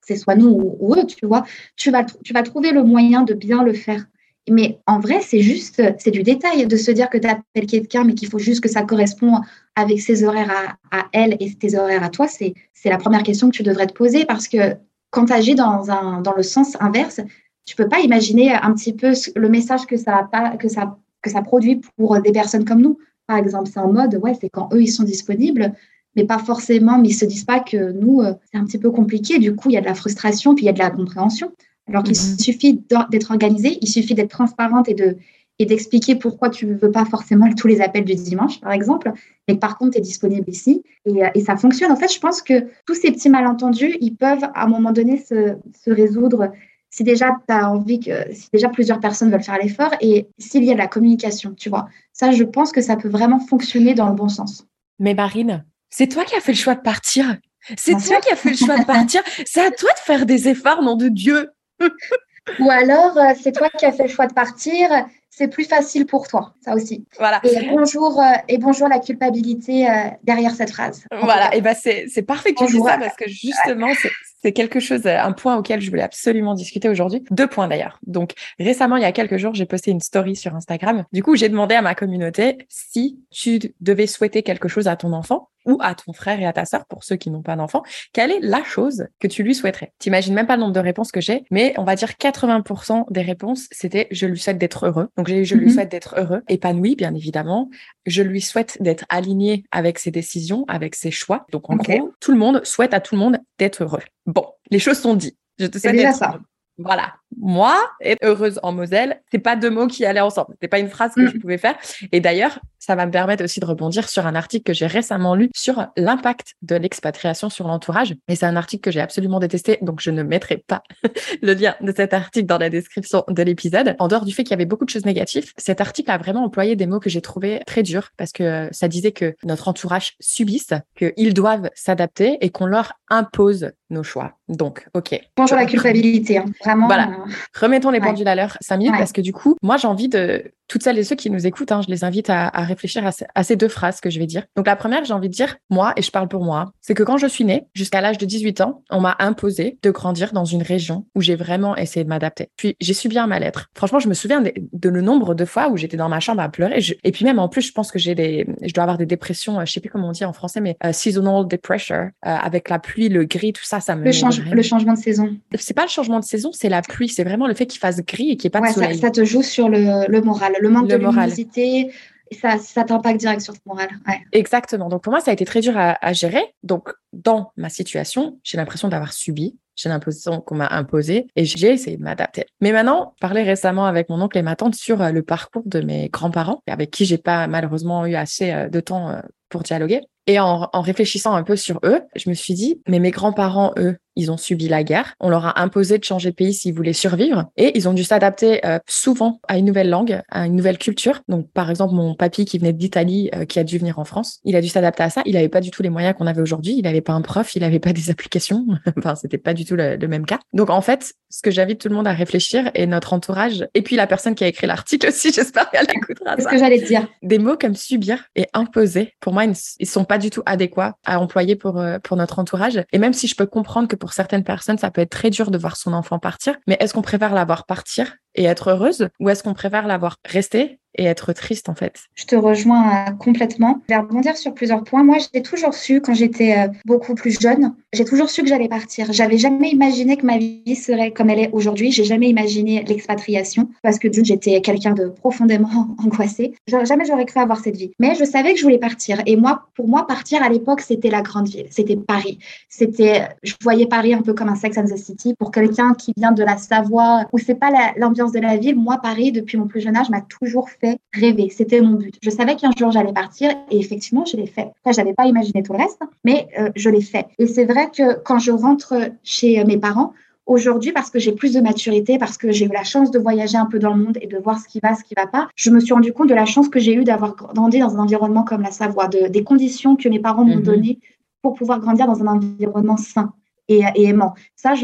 [0.00, 3.34] c'est soit nous ou, eux, tu vois, tu vas, tu vas trouver le moyen de
[3.34, 4.06] bien le faire.
[4.48, 8.04] Mais en vrai, c'est juste, c'est du détail de se dire que tu appelles quelqu'un,
[8.04, 9.40] mais qu'il faut juste que ça corresponde
[9.74, 12.28] avec ses horaires à, elle et tes horaires à toi.
[12.28, 14.76] C'est la première question que tu devrais te poser parce que
[15.10, 17.20] quand tu agis dans, un, le sens inverse,
[17.64, 20.28] tu peux pas imaginer un petit peu le message que ça,
[20.60, 22.98] que ça, que ça produit pour des personnes comme nous.
[23.26, 25.72] Par exemple, c'est en mode, ouais, c'est quand eux, ils sont disponibles,
[26.14, 28.90] mais pas forcément, mais ils se disent pas que nous, euh, c'est un petit peu
[28.90, 29.38] compliqué.
[29.38, 31.52] Du coup, il y a de la frustration, puis il y a de la compréhension.
[31.88, 32.42] Alors qu'il mm-hmm.
[32.42, 35.16] suffit d'être organisé, il suffit d'être transparente et de,
[35.58, 39.12] et d'expliquer pourquoi tu ne veux pas forcément tous les appels du dimanche, par exemple,
[39.48, 41.92] mais par contre, tu es disponible ici et, euh, et, ça fonctionne.
[41.92, 45.18] En fait, je pense que tous ces petits malentendus, ils peuvent à un moment donné
[45.18, 46.50] se, se résoudre
[46.90, 50.64] si déjà tu as envie que, si déjà plusieurs personnes veulent faire l'effort et s'il
[50.64, 51.88] y a de la communication, tu vois.
[52.12, 54.66] Ça, je pense que ça peut vraiment fonctionner dans le bon sens.
[54.98, 57.36] Mais Marine, c'est toi qui as fait le choix de partir.
[57.76, 59.22] C'est toi qui as fait le choix de partir.
[59.44, 61.50] C'est à toi de faire des efforts, nom de Dieu.
[62.60, 64.88] Ou alors, euh, c'est toi qui as fait le choix de partir
[65.36, 67.04] c'est plus facile pour toi, ça aussi.
[67.18, 67.42] Voilà.
[67.44, 69.92] Et bonjour, euh, et bonjour la culpabilité euh,
[70.22, 71.04] derrière cette phrase.
[71.12, 74.52] Voilà, et ben c'est, c'est parfait que tu dis ça parce que justement, c'est, c'est
[74.52, 77.22] quelque chose, un point auquel je voulais absolument discuter aujourd'hui.
[77.30, 78.00] Deux points d'ailleurs.
[78.06, 81.04] Donc récemment, il y a quelques jours, j'ai posté une story sur Instagram.
[81.12, 85.12] Du coup, j'ai demandé à ma communauté si tu devais souhaiter quelque chose à ton
[85.12, 87.82] enfant, ou à ton frère et à ta sœur, pour ceux qui n'ont pas d'enfants,
[88.12, 89.92] quelle est la chose que tu lui souhaiterais?
[89.98, 93.22] T'imagines même pas le nombre de réponses que j'ai, mais on va dire 80% des
[93.22, 95.08] réponses, c'était je lui souhaite d'être heureux.
[95.16, 95.72] Donc j'ai je lui mhm.
[95.72, 97.70] souhaite d'être heureux, épanoui, bien évidemment.
[98.06, 101.46] Je lui souhaite d'être aligné avec ses décisions, avec ses choix.
[101.52, 104.02] Donc en gros, tout le monde souhaite à tout le monde d'être heureux.
[104.26, 105.36] Bon, les choses sont dites.
[105.58, 106.40] Je te souhaite d'être heureux.
[106.78, 107.14] Voilà.
[107.38, 110.54] Moi, être heureuse en Moselle, c'est pas deux mots qui allaient ensemble.
[110.60, 111.32] C'est pas une phrase que mm.
[111.32, 111.76] je pouvais faire.
[112.12, 115.34] Et d'ailleurs, ça va me permettre aussi de rebondir sur un article que j'ai récemment
[115.34, 118.14] lu sur l'impact de l'expatriation sur l'entourage.
[118.28, 120.82] Et c'est un article que j'ai absolument détesté, donc je ne mettrai pas
[121.42, 123.96] le lien de cet article dans la description de l'épisode.
[123.98, 126.44] En dehors du fait qu'il y avait beaucoup de choses négatives, cet article a vraiment
[126.44, 130.14] employé des mots que j'ai trouvé très durs parce que ça disait que notre entourage
[130.20, 134.32] subisse, qu'ils doivent s'adapter et qu'on leur impose nos choix.
[134.48, 135.20] Donc, ok.
[135.36, 136.44] Bonjour la culpabilité, hein.
[136.64, 136.86] vraiment.
[136.86, 137.08] Voilà.
[137.08, 137.25] Euh,
[137.58, 140.44] Remettons les pendules à l'heure 5 minutes parce que du coup, moi j'ai envie de
[140.68, 143.56] toutes celles et ceux qui nous écoutent, hein, je les invite à, réfléchir à, ces
[143.56, 144.44] deux phrases que je vais dire.
[144.56, 147.02] Donc la première, j'ai envie de dire, moi, et je parle pour moi, c'est que
[147.02, 150.44] quand je suis née, jusqu'à l'âge de 18 ans, on m'a imposé de grandir dans
[150.44, 152.50] une région où j'ai vraiment essayé de m'adapter.
[152.56, 153.68] Puis j'ai subi un mal-être.
[153.74, 156.48] Franchement, je me souviens de, le nombre de fois où j'étais dans ma chambre à
[156.48, 156.80] pleurer.
[157.04, 159.60] et puis même en plus, je pense que j'ai des, je dois avoir des dépressions,
[159.60, 162.68] euh, je sais plus comment on dit en français, mais euh, seasonal depression, euh, avec
[162.68, 164.04] la pluie, le gris, tout ça, ça me.
[164.04, 165.36] Le, le changement de saison.
[165.54, 167.05] C'est pas le changement de saison, c'est la pluie.
[167.12, 168.94] C'est vraiment le fait qu'il fasse gris et qu'il n'y ait pas de soleil.
[168.94, 171.92] Ça, ça te joue sur le, le moral le manque de luminosité,
[172.32, 173.88] ça, ça t'impacte direct sur ton moral.
[174.32, 174.88] Exactement.
[174.88, 176.42] Donc pour moi, ça a été très dur à, gérer.
[176.62, 179.58] Donc dans ma situation, j'ai l'impression d'avoir subi.
[179.76, 182.46] J'ai l'impression qu'on m'a imposé et j'ai essayé de m'adapter.
[182.62, 185.64] Mais maintenant, je parlais récemment avec mon oncle et ma tante sur euh, le parcours
[185.66, 189.62] de mes grands-parents, avec qui j'ai pas malheureusement eu assez euh, de temps euh, pour
[189.62, 190.00] dialoguer.
[190.26, 193.72] Et en, en, réfléchissant un peu sur eux, je me suis dit, mais mes grands-parents,
[193.78, 195.14] eux, ils ont subi la guerre.
[195.20, 197.44] On leur a imposé de changer de pays s'ils voulaient survivre.
[197.56, 201.20] Et ils ont dû s'adapter euh, souvent à une nouvelle langue, à une nouvelle culture.
[201.28, 204.40] Donc, par exemple, mon papy qui venait d'Italie, euh, qui a dû venir en France,
[204.44, 205.22] il a dû s'adapter à ça.
[205.26, 206.74] Il n'avait pas du tout les moyens qu'on avait aujourd'hui.
[206.76, 208.66] Il n'avait pas un prof, il n'avait pas des applications.
[208.96, 210.38] enfin, c'était pas du tout le, même cas.
[210.54, 213.82] Donc, en fait, ce que j'invite tout le monde à réfléchir et notre entourage, et
[213.82, 216.42] puis la personne qui a écrit l'article aussi, j'espère qu'elle écoutera ça.
[216.42, 217.06] ce que j'allais dire.
[217.22, 219.50] Des mots comme subir et imposer, pour moi, ils
[219.80, 222.82] ne sont pas du tout adéquats à employer pour, euh, pour notre entourage.
[222.92, 225.50] Et même si je peux comprendre que pour certaines personnes, ça peut être très dur
[225.50, 229.08] de voir son enfant partir, mais est-ce qu'on préfère la voir partir et être heureuse
[229.20, 232.00] ou est-ce qu'on préfère la voir rester et être triste en fait?
[232.14, 233.82] Je te rejoins euh, complètement.
[233.88, 235.04] Je vais rebondir sur plusieurs points.
[235.04, 238.68] Moi, j'ai toujours su, quand j'étais euh, beaucoup plus jeune, j'ai toujours su que j'allais
[238.68, 239.12] partir.
[239.12, 241.92] J'avais jamais imaginé que ma vie serait comme elle est aujourd'hui.
[241.92, 246.54] J'ai jamais imaginé l'expatriation parce que d'une, j'étais quelqu'un de profondément angoissé.
[246.66, 247.92] Jamais j'aurais cru avoir cette vie.
[247.98, 249.22] Mais je savais que je voulais partir.
[249.26, 251.66] Et moi, pour moi, partir à l'époque, c'était la grande ville.
[251.70, 252.38] C'était Paris.
[252.68, 255.34] C'était, je voyais Paris un peu comme un Sex and the City.
[255.38, 258.98] Pour quelqu'un qui vient de la Savoie, où c'est pas l'ambiance de la ville, moi,
[259.02, 261.48] Paris, depuis mon plus jeune âge, m'a toujours fait rêver.
[261.50, 262.14] C'était mon but.
[262.22, 264.70] Je savais qu'un jour j'allais partir et effectivement, je l'ai fait.
[264.84, 267.26] Enfin, j'avais pas imaginé tout le reste, mais euh, je l'ai fait.
[267.38, 270.12] Et c'est vrai que quand je rentre chez mes parents,
[270.46, 273.56] Aujourd'hui, parce que j'ai plus de maturité, parce que j'ai eu la chance de voyager
[273.56, 275.48] un peu dans le monde et de voir ce qui va, ce qui va pas,
[275.56, 277.98] je me suis rendu compte de la chance que j'ai eu d'avoir grandi dans un
[277.98, 280.62] environnement comme la Savoie, de, des conditions que mes parents m'ont mhm.
[280.62, 281.00] données
[281.42, 283.32] pour pouvoir grandir dans un environnement sain
[283.68, 284.34] et, aimant.
[284.54, 284.74] Ça,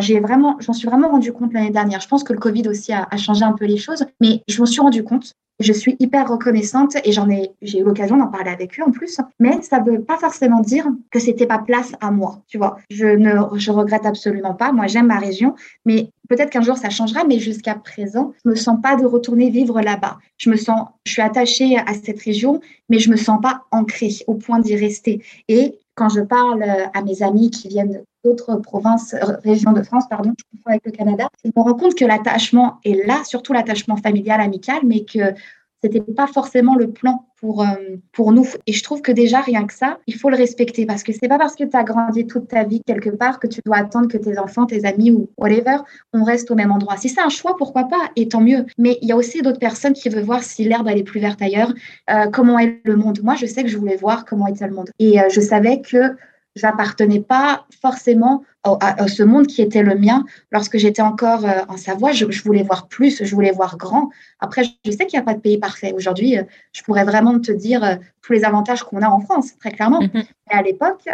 [0.00, 2.00] j'ai vraiment, j'en suis vraiment rendu compte l'année dernière.
[2.00, 4.58] Je pense que le Covid aussi a, a, changé un peu les choses, mais je
[4.60, 8.28] m'en suis rendu compte je suis hyper reconnaissante et j'en ai, j'ai eu l'occasion d'en
[8.28, 9.18] parler avec eux en plus.
[9.38, 12.78] Mais ça ne veut pas forcément dire que c'était pas place à moi, tu vois.
[12.90, 14.72] Je ne, je regrette absolument pas.
[14.72, 17.24] Moi, j'aime ma région, mais peut-être qu'un jour ça changera.
[17.24, 20.18] Mais jusqu'à présent, je me sens pas de retourner vivre là-bas.
[20.38, 24.10] Je me sens, je suis attachée à cette région, mais je me sens pas ancrée
[24.26, 25.22] au point d'y rester.
[25.48, 26.64] Et quand je parle
[26.94, 30.84] à mes amis qui viennent d'autres provinces, euh, régions de France, pardon, je confonds avec
[30.84, 35.04] le Canada, je me rends compte que l'attachement est là, surtout l'attachement familial, amical, mais
[35.04, 35.34] que
[35.82, 37.66] c'était pas forcément le plan pour, euh,
[38.12, 38.46] pour nous.
[38.66, 41.28] Et je trouve que déjà, rien que ça, il faut le respecter parce que c'est
[41.28, 44.08] pas parce que tu as grandi toute ta vie quelque part que tu dois attendre
[44.08, 45.78] que tes enfants, tes amis ou whatever,
[46.12, 46.96] on reste au même endroit.
[46.98, 48.66] Si c'est un choix, pourquoi pas Et tant mieux.
[48.76, 51.20] Mais il y a aussi d'autres personnes qui veulent voir si l'herbe elle est plus
[51.20, 51.72] verte ailleurs,
[52.10, 53.20] euh, comment est le monde.
[53.22, 54.90] Moi, je sais que je voulais voir comment était le monde.
[54.98, 56.14] Et je savais que
[56.56, 61.76] j'appartenais pas forcément à, ce monde qui était le mien lorsque j'étais encore euh, en
[61.76, 62.12] Savoie.
[62.12, 64.10] Je, voulais voir plus, je voulais voir grand.
[64.38, 65.92] Après, je sais qu'il n'y a pas de pays parfait.
[65.94, 66.42] Aujourd'hui, euh,
[66.72, 70.02] je pourrais vraiment te dire euh, tous les avantages qu'on a en France, très clairement.
[70.02, 70.10] Mhm.
[70.12, 71.08] Mais à l'époque,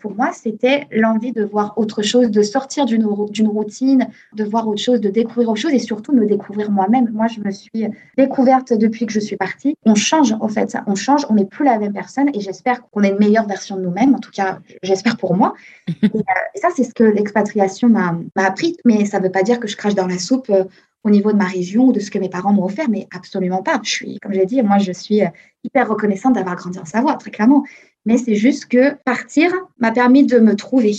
[0.00, 4.82] pour moi, c'était l'envie de voir autre chose, de sortir d'une routine, de voir autre
[4.82, 7.08] chose, de découvrir autre chose et surtout de me découvrir moi-même.
[7.12, 7.86] Moi, je me suis
[8.18, 9.76] découverte depuis que je suis partie.
[9.86, 10.76] On change, en fait.
[10.86, 13.76] On change, on n'est plus la même personne et j'espère qu'on est une meilleure version
[13.76, 14.14] de nous-mêmes.
[14.14, 15.54] En tout cas, j'espère pour moi.
[16.02, 19.76] et ça, c'est que l'expatriation m'a appris, mais ça ne veut pas dire que je
[19.76, 20.64] crache dans la soupe euh,
[21.04, 23.62] au niveau de ma région ou de ce que mes parents m'ont offert, mais absolument
[23.62, 23.80] pas.
[23.82, 25.28] Je suis, comme j'ai dit, moi, je suis euh,
[25.64, 27.64] hyper reconnaissante d'avoir grandi en Savoie, très clairement.
[28.04, 30.94] mais c'est juste que partir m'a permis de me trouver.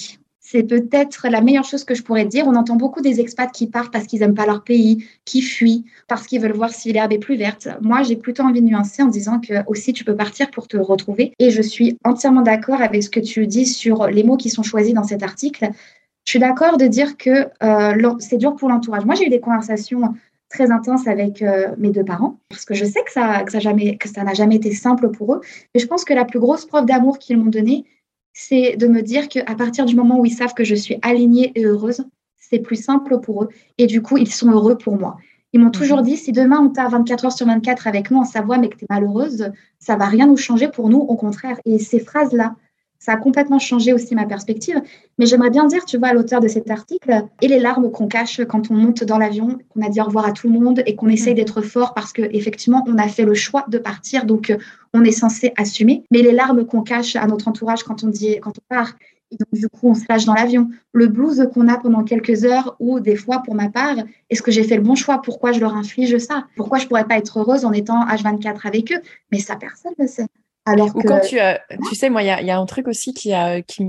[0.52, 2.46] C'est peut-être la meilleure chose que je pourrais dire.
[2.46, 5.86] On entend beaucoup des expats qui partent parce qu'ils n'aiment pas leur pays, qui fuient,
[6.10, 7.70] parce qu'ils veulent voir si l'herbe est plus verte.
[7.80, 10.76] Moi, j'ai plutôt envie de nuancer en disant que aussi tu peux partir pour te
[10.76, 11.34] retrouver.
[11.40, 14.62] Et je suis entièrement d'accord avec ce que tu dis sur les mots qui sont
[14.62, 15.70] choisis dans cet article.
[16.26, 19.06] Je suis d'accord de dire que euh, c'est dur pour l'entourage.
[19.06, 20.16] Moi, j'ai eu des conversations
[20.50, 24.56] très intenses avec euh, mes deux parents parce que je sais que ça n'a jamais
[24.56, 25.42] été simple pour eux
[25.74, 27.86] mais je pense que la plus grosse preuve d'amour qu'ils m'ont donnée
[28.34, 31.52] c'est de me dire qu'à partir du moment où ils savent que je suis alignée
[31.56, 32.06] et heureuse,
[32.38, 33.50] c'est plus simple pour eux.
[33.78, 35.18] Et du coup, ils sont heureux pour moi.
[35.54, 36.06] Ils m'ont toujours mhm.
[36.06, 38.78] dit, si demain on t'a 24 heures sur 24 avec nous en Savoie, mais que
[38.78, 41.60] tu es malheureuse, ça va rien nous changer pour nous, au contraire.
[41.66, 42.56] Et ces phrases-là,
[43.02, 44.80] ça a complètement changé aussi ma perspective.
[45.18, 48.08] Mais j'aimerais bien dire, tu vois, à l'auteur de cet article, et les larmes qu'on
[48.08, 50.84] cache quand on monte dans l'avion, qu'on a dit au revoir à tout le monde
[50.86, 51.38] et qu'on essaye mm.
[51.38, 54.58] d'être fort parce qu'effectivement, on a fait le choix de partir, donc euh,
[54.94, 56.04] on est censé assumer.
[56.12, 58.94] Mais les larmes qu'on cache à notre entourage quand on, dit, quand on part,
[59.32, 60.70] et donc, du coup, on se lâche dans l'avion.
[60.92, 63.96] Le blues qu'on a pendant quelques heures, ou des fois, pour ma part,
[64.30, 65.22] est-ce que j'ai fait le bon choix?
[65.24, 66.46] Pourquoi je leur inflige ça?
[66.56, 69.00] Pourquoi je pourrais pas être heureuse en étant H24 avec eux?
[69.32, 70.28] Mais ça, personne ne le sait.
[70.66, 71.56] Alors Ou quand tu, euh,
[71.90, 73.84] tu sais, moi, il y a, un truc aussi qui, a, qui,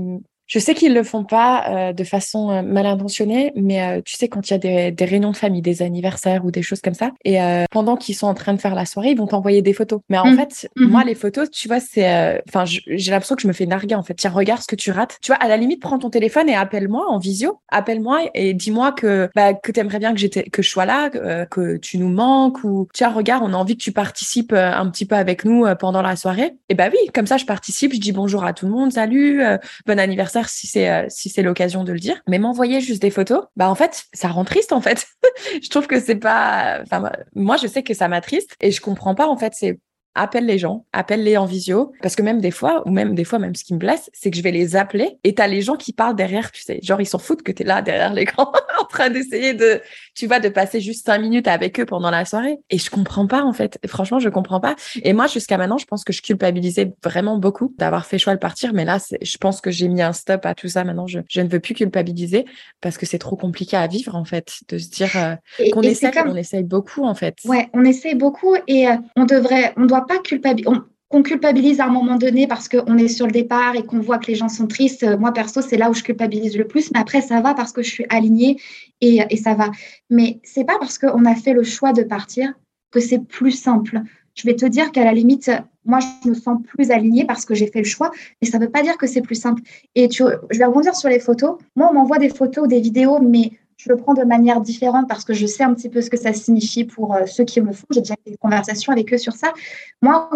[0.53, 4.15] je sais qu'ils le font pas euh, de façon euh, mal intentionnée, mais euh, tu
[4.15, 6.79] sais quand il y a des, des, réunions de famille, des anniversaires ou des choses
[6.79, 7.39] comme ça, et
[7.71, 10.01] pendant qu'ils sont en train de faire la soirée, ils vont t'envoyer des photos.
[10.09, 10.35] Mais en mmh.
[10.35, 10.85] fait, mmh.
[10.85, 14.03] moi les photos, tu vois, c'est, enfin, j'ai l'impression que je me fais narguer en
[14.03, 14.13] fait.
[14.13, 15.17] Tiens, regarde ce que tu rates.
[15.21, 18.91] Tu vois, à la limite, prends ton téléphone et appelle-moi en visio, appelle-moi et dis-moi
[18.91, 22.63] que bah, que t'aimerais bien que j'étais, que je sois là, que tu nous manques
[22.63, 26.03] ou tiens, regarde, on a envie que tu participes un petit peu avec nous pendant
[26.03, 26.53] la soirée.
[26.69, 29.41] Et bah oui, comme ça, je participe, je dis bonjour à tout le monde, salut,
[29.87, 32.21] bon anniversaire si c'est euh, si c'est l'occasion de le dire.
[32.27, 35.07] Mais m'envoyer juste des photos, bah en fait, ça rend triste en fait.
[35.63, 36.79] je trouve que c'est pas.
[36.83, 39.53] Enfin, moi, je sais que ça m'attriste et je comprends pas en fait.
[39.55, 39.79] C'est
[40.15, 41.91] appelle les gens, appelle-les en visio.
[42.01, 44.31] Parce que même des fois, ou même des fois, même ce qui me blesse, c'est
[44.31, 46.79] que je vais les appeler et t'as les gens qui parlent derrière, tu sais.
[46.81, 49.81] Genre, ils s'en foutent que t'es là derrière l'écran en train d'essayer de,
[50.15, 52.57] tu vois, de passer juste cinq minutes avec eux pendant la soirée.
[52.69, 53.79] Et je comprends pas, en fait.
[53.87, 54.75] Franchement, je comprends pas.
[55.03, 58.39] Et moi, jusqu'à maintenant, je pense que je culpabilisais vraiment beaucoup d'avoir fait choix de
[58.39, 58.73] partir.
[58.73, 60.83] Mais là, je pense que j'ai mis un stop à tout ça.
[60.83, 62.45] Maintenant, je, je ne veux plus culpabiliser
[62.81, 65.35] parce que c'est trop compliqué à vivre, en fait, de se dire euh,
[65.71, 67.37] qu'on essaie, on essaye beaucoup, en fait.
[67.45, 70.69] Ouais, on essaye beaucoup et euh, on devrait, on doit pas culpabiliser.
[71.09, 74.17] qu'on culpabilise à un moment donné parce qu'on est sur le départ et qu'on voit
[74.17, 75.05] que les gens sont tristes.
[75.19, 76.91] Moi, perso, c'est là où je culpabilise le plus.
[76.91, 78.59] Mais après, ça va parce que je suis alignée
[78.99, 79.69] et, et ça va.
[80.09, 82.53] Mais c'est pas parce qu'on a fait le choix de partir
[82.89, 84.01] que c'est plus simple.
[84.35, 85.51] Je vais te dire qu'à la limite,
[85.85, 88.11] moi, je me sens plus alignée parce que j'ai fait le choix,
[88.41, 89.61] mais ça ne veut pas dire que c'est plus simple.
[89.95, 91.57] Et tu, je vais rebondir sur les photos.
[91.75, 95.25] Moi, on m'envoie des photos des vidéos, mais je le prends de manière différente parce
[95.25, 97.71] que je sais un petit peu ce que ça signifie pour euh, ceux qui me
[97.71, 97.85] font.
[97.91, 99.53] J'ai déjà eu des conversations avec eux sur ça.
[100.01, 100.29] Moi,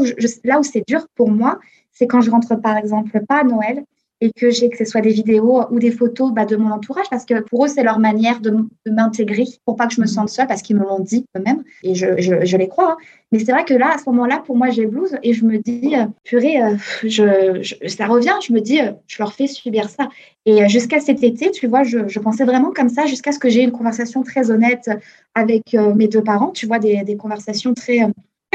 [0.44, 1.60] là où c'est dur pour moi,
[1.92, 3.84] c'est quand je rentre par exemple pas à Noël
[4.20, 7.06] et que j'ai que ce soit des vidéos ou des photos bah, de mon entourage
[7.10, 8.56] parce que pour eux c'est leur manière de,
[8.88, 11.94] m'intégrer pour pas que je me sente seule parce qu'ils me l'ont dit eux-mêmes et
[11.94, 12.98] je, je, les crois hein.
[13.32, 15.60] mais c'est vrai que là à ce moment-là pour moi j'ai blues et je me
[15.60, 20.10] dis euh, purée euh, ça revient je me dis euh, je leur fais subir ça
[20.46, 23.62] et jusqu'à cet été tu vois je, pensais vraiment comme ça jusqu'à ce que j'ai
[23.62, 24.90] une conversation très honnête
[25.36, 28.00] avec mes deux parents tu vois des, des conversations très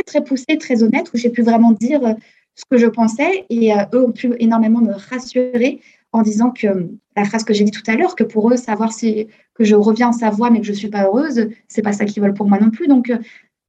[0.07, 2.17] très poussées très honnêtes où j'ai pu vraiment dire
[2.55, 5.81] ce que je pensais et euh, eux ont pu énormément me rassurer
[6.13, 8.57] en disant que euh, la phrase que j'ai dit tout à l'heure, que pour eux,
[8.57, 11.93] savoir si que je reviens en Savoie mais que je suis pas heureuse, c'est pas
[11.93, 12.87] ça qu'ils veulent pour moi non plus.
[12.87, 13.19] Donc, euh,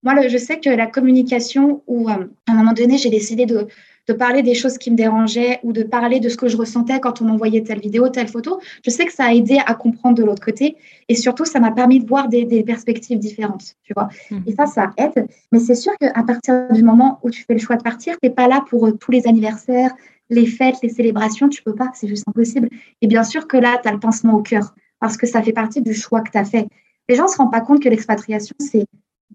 [0.04, 3.68] moi, je sais que la communication, où à un moment donné, j'ai décidé de,
[4.08, 7.00] de parler des choses qui me dérangeaient ou de parler de ce que je ressentais
[7.00, 10.18] quand on m'envoyait telle vidéo, telle photo, je sais que ça a aidé à comprendre
[10.18, 10.76] de l'autre côté.
[11.08, 14.10] Et surtout, ça m'a permis de voir des, perspectives différentes, tu vois.
[14.30, 14.38] Mmh.
[14.48, 15.28] Et ça, ça aide.
[15.52, 18.28] Mais c'est sûr qu'à partir du moment où tu fais le choix de partir, tu
[18.28, 19.94] n'es pas là pour euh, tous les anniversaires,
[20.30, 22.70] les fêtes, les célébrations, tu peux pas, c'est juste impossible.
[23.02, 25.54] Et bien sûr que là, tu as le pincement au cœur parce que ça fait
[25.54, 26.68] partie du choix que tu as fait.
[27.10, 28.86] Les gens ne se rendent pas compte que l'expatriation, c'est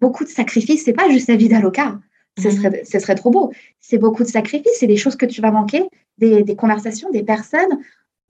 [0.01, 0.85] beaucoup de sacrifices.
[0.85, 1.99] C'est pas juste la vie d'Aloca
[2.39, 3.53] ce serait, ce serait trop beau.
[3.81, 7.79] C'est beaucoup de sacrifices, c'est des choses que tu vas manquer, des, conversations, des personnes.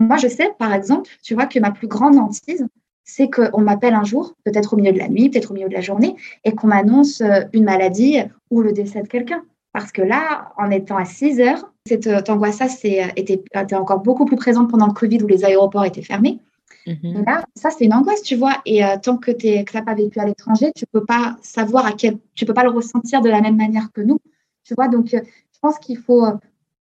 [0.01, 2.66] Moi, je sais, par exemple, tu vois que ma plus grande hantise,
[3.05, 5.75] c'est qu'on m'appelle un jour, peut-être au milieu de la nuit, peut-être au milieu de
[5.75, 8.18] la journée, et qu'on m'annonce euh, une maladie
[8.51, 9.42] ou le décès de quelqu'un.
[9.73, 14.27] Parce que là, en étant à 6 heures, cette euh, angoisse était, était encore beaucoup
[14.27, 16.38] plus présente pendant le Covid où les aéroports étaient fermés.
[16.87, 17.24] Mhm.
[17.26, 18.61] Là, ça, c'est une angoisse, tu vois.
[18.64, 21.92] Et euh, tant que tu n'as pas vécu à l'étranger, tu peux pas savoir à
[21.92, 24.18] quel, tu peux pas le ressentir de la même manière que nous,
[24.64, 24.88] tu vois.
[24.88, 25.20] Donc, euh,
[25.52, 26.33] je pense qu'il faut euh,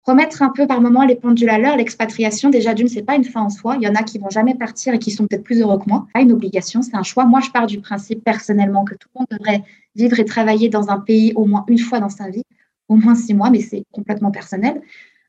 [0.03, 1.75] remettre un peu par moment les pendules à l'heure.
[1.75, 3.75] L'expatriation, déjà d'une, c'est pas une fin en soi.
[3.75, 5.89] Il y en a qui vont jamais partir et qui sont peut-être plus heureux que
[5.89, 6.07] moi.
[6.13, 7.25] Pas une obligation, c'est un choix.
[7.25, 9.63] Moi, je pars du principe personnellement que tout le monde devrait
[9.95, 12.43] vivre et travailler dans un pays au moins une fois dans sa vie,
[12.87, 14.81] au moins six mois, mais c'est complètement personnel.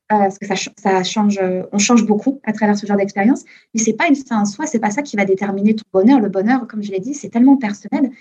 [0.09, 1.39] Parce que ça, ça change,
[1.71, 3.45] on change beaucoup à travers ce genre d'expérience.
[3.73, 6.19] Mais c'est pas une fin en soi, c'est pas ça qui va déterminer ton bonheur.
[6.19, 8.11] Le bonheur, comme je l'ai dit, c'est tellement personnel.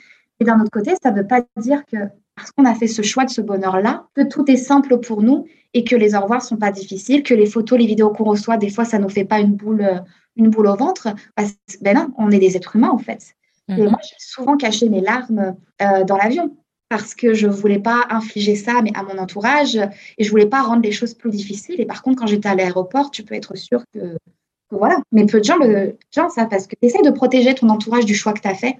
[0.40, 1.96] Et d'un autre côté, ça ne veut pas dire que
[2.36, 5.46] parce qu'on a fait ce choix de ce bonheur-là, que tout est simple pour nous
[5.74, 8.56] et que les au revoir sont pas difficiles, que les photos, les vidéos qu'on reçoit,
[8.56, 9.84] des fois, ça nous fait pas une boule,
[10.36, 11.08] une boule au ventre.
[11.80, 13.34] ben non, on est des êtres humains en fait.
[13.68, 13.90] Et mhm.
[13.90, 16.56] moi, j'ai souvent caché mes larmes euh, dans l'avion
[16.88, 20.62] parce que je voulais pas infliger ça mais à mon entourage et je voulais pas
[20.62, 21.80] rendre les choses plus difficiles.
[21.80, 24.16] Et par contre, quand j'étais à l'aéroport, tu peux être sûr que,
[24.70, 25.00] voilà.
[25.12, 28.04] Mais peu de gens le gens ça parce que tu essaies de protéger ton entourage
[28.04, 28.76] du choix que tu as fait.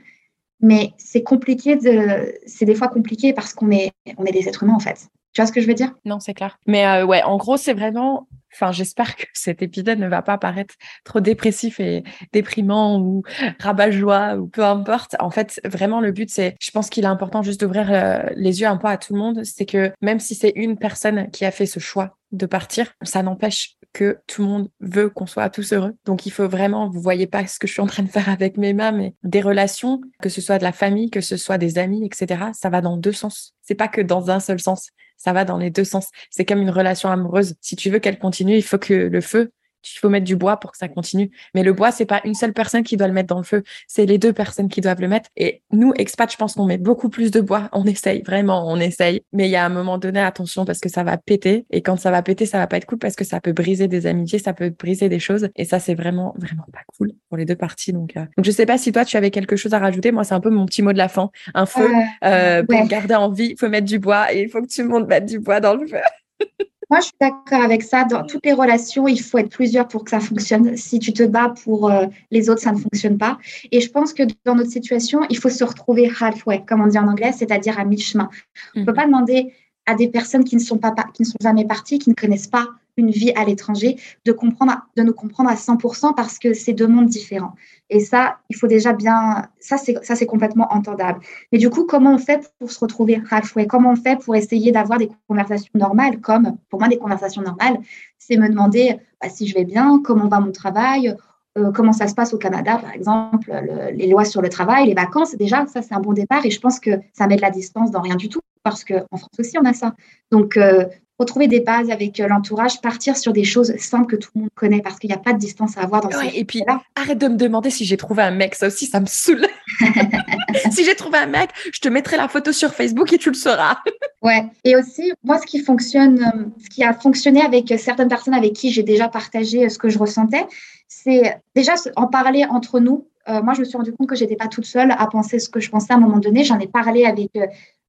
[0.61, 4.65] Mais c'est compliqué de, c'est des fois compliqué parce qu'on est, on est des êtres
[4.65, 5.09] humains en fait.
[5.33, 5.95] Tu vois ce que je veux dire?
[6.05, 6.59] Non, c'est clair.
[6.67, 10.39] Mais euh, ouais, en gros, c'est vraiment Enfin, j'espère que cet épisode ne va pas
[10.39, 13.23] paraître trop dépressif et déprimant ou
[13.59, 15.17] rabat-joie ou peu importe.
[15.21, 18.61] En fait, vraiment, le but, c'est, je pense qu'il est important juste d'ouvrir euh, les
[18.61, 19.45] yeux un peu à tout le monde.
[19.45, 23.23] C'est que même si c'est une personne qui a fait ce choix de partir, ça
[23.23, 25.95] n'empêche que tout le monde veut qu'on soit tous heureux.
[26.05, 28.29] Donc il faut vraiment, vous voyez pas ce que je suis en train de faire
[28.29, 31.59] avec mes mains, mais des relations, que ce soit de la famille, que ce soit
[31.59, 32.45] des amis, etc.
[32.53, 33.55] Ça va dans deux sens.
[33.63, 36.09] C'est pas que dans un seul sens ça va dans les deux sens.
[36.31, 37.57] C'est comme une relation amoureuse.
[37.61, 39.53] Si tu veux qu'elle continue, il faut que le feu
[39.85, 41.31] il faut mettre du bois pour que ça continue.
[41.55, 43.63] Mais le bois, c'est pas une seule personne qui doit le mettre dans le feu,
[43.87, 45.31] c'est les deux personnes qui doivent le mettre.
[45.37, 47.69] Et nous, expats, je pense qu'on met beaucoup plus de bois.
[47.73, 49.23] On essaye, vraiment, on essaye.
[49.33, 51.67] Mais il y a un moment donné, attention, parce que ça va péter.
[51.71, 53.89] Et quand ça va péter, ça va pas être cool parce que ça peut briser
[53.89, 55.49] des amitiés, ça peut briser des choses.
[55.57, 57.93] Et ça, c'est vraiment, vraiment pas cool pour les deux parties.
[57.93, 58.25] Donc, euh...
[58.37, 60.13] donc je sais pas si toi, tu avais quelque chose à rajouter.
[60.13, 61.31] Moi, c'est un peu mon petit mot de la fin.
[61.55, 61.89] Un feu,
[62.25, 64.67] euh, euh pour garder en vie, il faut mettre du bois et il faut que
[64.67, 65.99] tout le monde mette du bois dans le feu.
[66.91, 68.05] Moi, je suis d'accord avec ça.
[68.05, 70.77] Dans toutes les relations, il faut être plusieurs pour que ça fonctionne.
[70.77, 73.39] Si tu te bats pour euh, les autres, ça ne fonctionne pas.
[73.71, 76.99] Et je pense que dans notre situation, il faut se retrouver halfway, comme on dit
[76.99, 78.31] en anglais, c'est-à-dire à, mi-chemin.
[78.75, 78.97] On ne peut mhm.
[78.97, 79.53] pas demander
[79.89, 82.47] à des personnes qui ne sont pas qui ne sont jamais parties, qui ne connaissent
[82.47, 82.67] pas
[82.99, 83.97] une vie à l'étranger,
[84.27, 87.55] de comprendre, de nous comprendre à 100% parce que c'est deux mondes différents.
[87.91, 91.21] Et ça, il faut déjà bien, ça c'est ça c'est complètement entendable.
[91.53, 94.73] Mais du coup, comment on fait pour se retrouver halfway Comment on fait pour essayer
[94.73, 96.21] d'avoir des conversations normales?
[96.21, 97.79] Comme pour moi, des conversations normales,
[98.19, 101.17] c'est me demander bah, si je vais bien, comment va mon travail,
[101.57, 103.51] euh, comment ça se passe au Canada, par exemple,
[103.95, 105.35] les lois sur le travail, les vacances.
[105.37, 107.91] Déjà, ça c'est un bon départ et je pense que ça met de la distance
[107.91, 109.95] dans rien du tout parce qu'en France aussi on a ça.
[110.31, 110.85] Donc euh,
[111.19, 114.51] retrouver des bases avec euh, l'entourage, partir sur des choses simples que tout le monde
[114.55, 116.63] connaît parce qu'il n'y a pas de distance à avoir dans ouais, Et puis,
[116.95, 118.55] arrête de me demander si j'ai trouvé un mec.
[118.55, 119.47] Ça aussi, ça me saoule.
[120.71, 123.35] si j'ai trouvé un mec, je te mettrai la photo sur Facebook et tu le
[123.35, 123.79] sauras.
[124.23, 124.47] ouais.
[124.65, 128.53] Et aussi, moi, ce qui fonctionne, euh, ce qui a fonctionné avec certaines personnes avec
[128.53, 130.47] qui j'ai déjà partagé ce que je ressentais,
[130.87, 133.07] c'est déjà en parler entre nous.
[133.27, 135.61] moi, je me suis rendu compte que j'étais pas toute seule à penser ce que
[135.61, 136.45] je pensais à un moment donné.
[136.45, 137.31] J'en ai parlé avec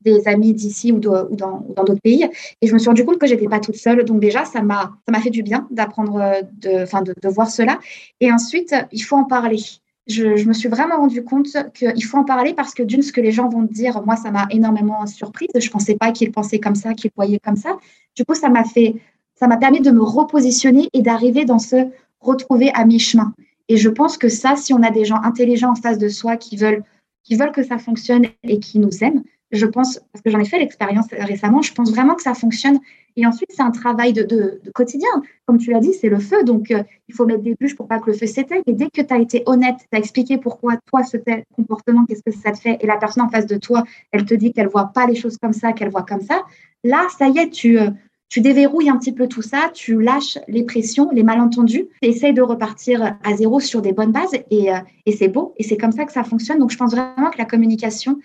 [0.01, 1.29] des amis d'ici ou, dans
[1.77, 2.27] d'autres pays.
[2.61, 4.03] Et je me suis rendu compte que j'étais pas toute seule.
[4.05, 7.49] Donc déjà, ça m'a, ça m'a fait du bien d'apprendre, euh, de, enfin, de, voir
[7.49, 7.79] cela.
[8.19, 9.59] Et ensuite, il faut en parler.
[10.07, 13.21] Je, me suis vraiment rendu compte qu'il faut en parler parce que d'une, ce que
[13.21, 15.49] les gens vont dire, moi, ça m'a énormément surprise.
[15.55, 17.77] Je pensais pas qu'ils pensaient comme ça, qu'ils voyaient comme ça.
[18.15, 18.95] Du coup, ça m'a fait,
[19.35, 21.87] ça m'a permis de me repositionner et d'arriver dans ce
[22.21, 23.33] retrouver à mi-chemin.
[23.67, 26.37] Et je pense que ça, si on a des gens intelligents en face de soi
[26.37, 26.83] qui veulent,
[27.23, 30.45] qui veulent que ça fonctionne et qui nous aiment, je pense, parce que j'en ai
[30.45, 32.79] fait l'expérience récemment, je pense vraiment que ça fonctionne.
[33.15, 35.09] Et ensuite, c'est un travail de, quotidien.
[35.45, 36.43] Comme tu l'as dit, c'est le feu.
[36.43, 38.61] Donc, euh, il faut mettre des bûches pour pas que le feu s'éteigne.
[38.65, 42.05] Et dès que tu as été honnête, tu as expliqué pourquoi toi, ce tel comportement,
[42.05, 44.53] qu'est-ce que ça te fait, et la personne en face de toi, elle te dit
[44.53, 46.43] qu'elle voit pas les choses comme ça, qu'elle voit comme ça,
[46.83, 47.89] là, ça y est, tu, euh,
[48.37, 52.41] déverrouilles un petit peu tout ça, tu lâches les pressions, les malentendus, tu essayes de
[52.41, 54.35] repartir à zéro sur des bonnes bases.
[54.35, 55.53] Euh, et c'est beau.
[55.57, 56.59] Et c'est comme ça que ça fonctionne.
[56.59, 58.19] Donc, je pense vraiment que la communication,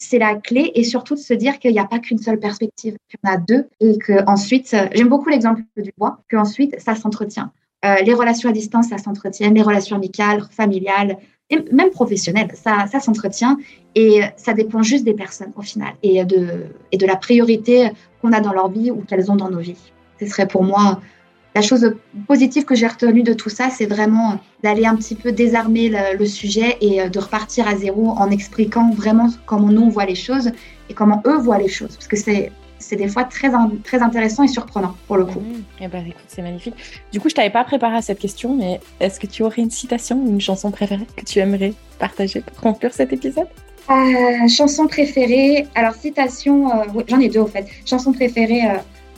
[0.00, 2.96] c'est la clé et surtout de se dire qu'il n'y a pas qu'une seule perspective,
[3.08, 6.36] qu'il y en a deux et que ensuite, euh, j'aime beaucoup l'exemple du bois, que
[6.36, 7.52] ensuite ça s'entretient.
[7.84, 11.18] Euh, les relations à distance, ça s'entretient, les relations amicales, familiales,
[11.50, 13.58] et même professionnelles, ça, ça s'entretient
[13.94, 18.32] et ça dépend juste des personnes au final et de, et de la priorité qu'on
[18.32, 19.92] a dans leur vie ou qu'elles ont dans nos vies.
[20.20, 21.00] Ce serait pour moi
[21.54, 21.94] la chose
[22.26, 26.26] positive que j'ai retenue de tout ça, c'est vraiment d'aller un petit peu désarmer le,
[26.26, 30.14] sujet et euh, de repartir à zéro en expliquant vraiment comment nous on voit les
[30.14, 30.52] choses
[30.88, 31.96] et comment eux voient les choses.
[31.96, 33.50] Parce que c'est c'est des fois très,
[33.84, 35.40] très intéressant et surprenant pour le coup.
[35.40, 35.64] Mmh.
[35.82, 36.74] Eh ben, écoute, c'est magnifique.
[37.12, 39.70] Du coup, je t'avais pas préparé à cette question, mais est-ce que tu aurais une
[39.70, 43.48] citation ou une chanson préférée que tu aimerais partager pour conclure cet épisode?
[43.90, 45.66] Euh, Chanson préférée.
[45.74, 47.66] Alors, citation, euh, j'en ai deux au fait.
[47.84, 48.62] Chanson préférée,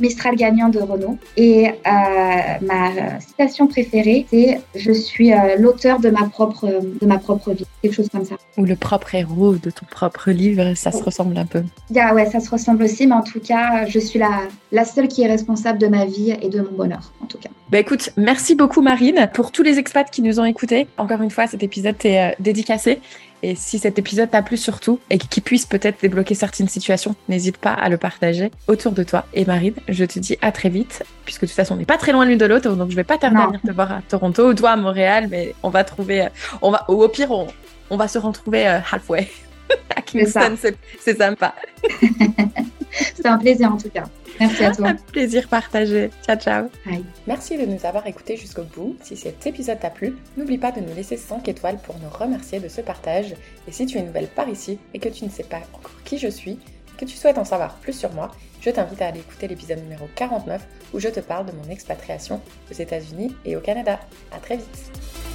[0.02, 1.16] Mistral gagnant de Renault.
[1.36, 6.66] Et euh, ma citation préférée, c'est Je suis euh, l'auteur de, ma propre,
[7.00, 7.64] de ma propre vie.
[7.80, 8.34] Quelque chose comme ça.
[8.58, 11.62] Ou le propre héros de ton propre livre, ça se ressemble un peu.
[11.90, 15.08] Yeah, ouais, ça se ressemble aussi, mais en tout cas, je suis la, la seule
[15.08, 17.48] qui est responsable de ma vie et de mon bonheur, en tout cas.
[17.70, 20.88] Bah écoute, merci beaucoup Marine pour tous les expats qui nous ont écoutés.
[20.98, 23.00] Encore une fois, cet épisode est dédicacé.
[23.42, 27.56] Et si cet épisode t'a plu surtout et qu'il puisse peut-être débloquer certaines situations, n'hésite
[27.56, 29.26] pas à le partager autour de toi.
[29.34, 31.98] Et Marine, je te dis à très vite, puisque de toute façon, on n'est pas
[31.98, 34.02] très loin l'une de l'autre, donc je vais pas tarder à venir te voir à
[34.02, 36.28] Toronto ou toi à Montréal, mais on va trouver,
[36.60, 37.48] on va, ou au pire, on,
[37.90, 39.28] on va se retrouver euh, halfway.
[39.96, 40.56] à Kingston,
[41.00, 41.54] c'est sympa.
[43.14, 44.04] c'est un plaisir en tout cas.
[44.40, 44.88] Merci à toi.
[44.88, 46.10] Un plaisir partagé.
[46.24, 46.68] Ciao, ciao.
[46.86, 47.04] Bye.
[47.26, 48.96] Merci de nous avoir écoutés jusqu'au bout.
[49.02, 52.60] Si cet épisode t'a plu, n'oublie pas de nous laisser 5 étoiles pour nous remercier
[52.60, 53.34] de ce partage.
[53.68, 56.18] Et si tu es nouvelle par ici et que tu ne sais pas encore qui
[56.18, 56.58] je suis,
[56.96, 60.08] que tu souhaites en savoir plus sur moi, je t'invite à aller écouter l'épisode numéro
[60.14, 60.62] 49
[60.94, 62.40] où je te parle de mon expatriation
[62.70, 63.98] aux États-Unis et au Canada.
[64.30, 65.31] À très vite.